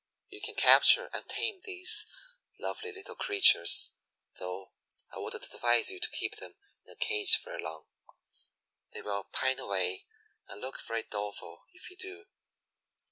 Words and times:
You 0.29 0.41
can 0.41 0.55
capture 0.55 1.11
and 1.13 1.29
tame 1.29 1.61
these 1.63 2.07
lovely 2.59 2.91
little 2.91 3.13
creatures, 3.13 3.91
too, 4.33 4.39
though 4.39 4.73
I 5.15 5.19
wouldn't 5.19 5.53
advise 5.53 5.91
you 5.91 5.99
to 5.99 6.09
keep 6.09 6.37
them 6.37 6.55
in 6.87 6.93
a 6.93 6.95
cage 6.95 7.39
very 7.43 7.61
long. 7.61 7.85
They 8.95 9.03
will 9.03 9.25
pine 9.25 9.59
away 9.59 10.07
and 10.47 10.59
look 10.59 10.81
very 10.81 11.03
doleful 11.03 11.65
if 11.75 11.91
you 11.91 11.97
do. 11.97 12.25